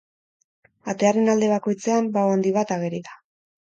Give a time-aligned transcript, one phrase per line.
[0.93, 3.19] Atearen alde bakoitzean, bao handi bat ageri da.